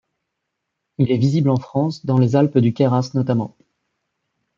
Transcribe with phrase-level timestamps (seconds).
[0.97, 3.55] Il est visible en France dans les Alpes du Queyras notamment.